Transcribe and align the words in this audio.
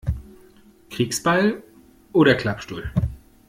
Kriegsbeil 0.89 1.61
oder 2.11 2.33
Klappstuhl? 2.33 2.91